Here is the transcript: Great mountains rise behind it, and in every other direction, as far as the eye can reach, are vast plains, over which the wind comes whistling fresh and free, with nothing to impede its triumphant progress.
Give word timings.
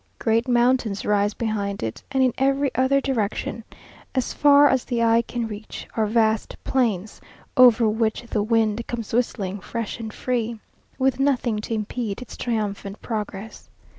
Great 0.17 0.47
mountains 0.47 1.05
rise 1.05 1.35
behind 1.35 1.83
it, 1.83 2.01
and 2.11 2.23
in 2.23 2.33
every 2.39 2.73
other 2.73 2.99
direction, 2.99 3.63
as 4.15 4.33
far 4.33 4.67
as 4.67 4.83
the 4.85 5.03
eye 5.03 5.21
can 5.21 5.45
reach, 5.47 5.87
are 5.95 6.07
vast 6.07 6.55
plains, 6.63 7.21
over 7.55 7.87
which 7.87 8.23
the 8.23 8.41
wind 8.41 8.87
comes 8.87 9.13
whistling 9.13 9.59
fresh 9.59 9.99
and 9.99 10.11
free, 10.11 10.59
with 10.97 11.19
nothing 11.19 11.59
to 11.59 11.75
impede 11.75 12.19
its 12.19 12.35
triumphant 12.35 12.99
progress. 13.03 13.69